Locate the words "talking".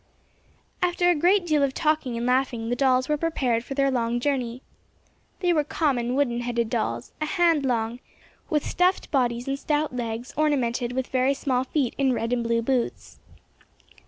1.75-2.17